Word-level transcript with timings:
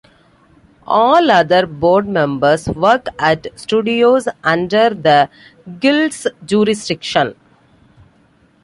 All 0.87 1.29
other 1.29 1.67
Board 1.67 2.07
members 2.07 2.67
work 2.67 3.05
at 3.19 3.45
studios 3.55 4.27
under 4.43 4.89
the 4.89 5.29
Guild's 5.79 6.25
jurisdiction. 6.43 7.35